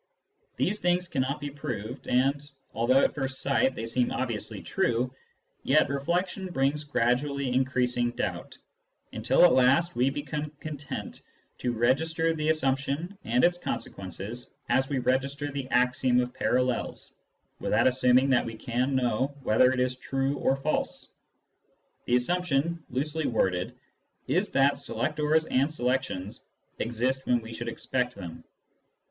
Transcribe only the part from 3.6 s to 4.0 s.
they